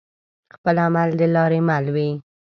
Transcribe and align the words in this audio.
خپل 0.55 0.75
عمل 0.87 1.09
دلاري 1.21 1.61
مل 1.67 1.85
وي 1.95 2.09